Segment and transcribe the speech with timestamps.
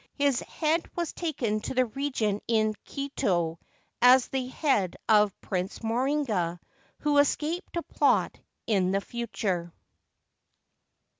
[0.15, 3.59] His head was taken to the Regent in Kioto
[4.01, 6.59] as the head of Prince Morinaga,
[7.01, 9.71] who escaped to plot in the future.